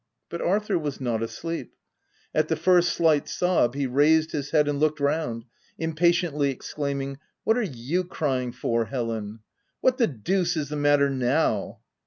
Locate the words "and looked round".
4.67-5.45